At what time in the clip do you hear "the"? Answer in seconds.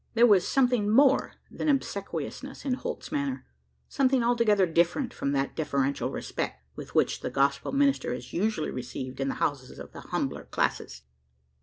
7.19-7.29, 9.27-9.35, 9.91-10.01